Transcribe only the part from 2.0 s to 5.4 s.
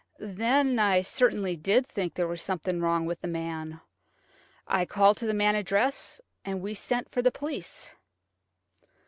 there was something wrong with the man. I called to the